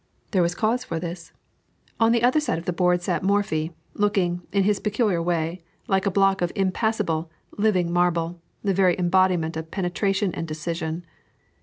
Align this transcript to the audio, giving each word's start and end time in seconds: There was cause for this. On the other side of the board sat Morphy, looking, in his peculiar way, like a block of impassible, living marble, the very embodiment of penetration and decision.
There 0.31 0.41
was 0.41 0.55
cause 0.55 0.83
for 0.83 0.99
this. 0.99 1.31
On 1.99 2.11
the 2.11 2.23
other 2.23 2.39
side 2.39 2.57
of 2.57 2.65
the 2.65 2.73
board 2.73 3.03
sat 3.03 3.21
Morphy, 3.21 3.71
looking, 3.93 4.41
in 4.51 4.63
his 4.63 4.79
peculiar 4.79 5.21
way, 5.21 5.61
like 5.87 6.07
a 6.07 6.09
block 6.09 6.41
of 6.41 6.51
impassible, 6.55 7.29
living 7.55 7.93
marble, 7.93 8.41
the 8.63 8.73
very 8.73 8.97
embodiment 8.97 9.55
of 9.55 9.69
penetration 9.69 10.33
and 10.33 10.47
decision. 10.47 11.05